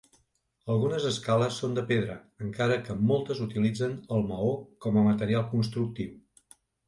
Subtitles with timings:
[0.75, 2.15] Algunes escales són de pedra,
[2.45, 4.51] encara que moltes utilitzen el maó
[4.87, 6.17] com a material constructiu.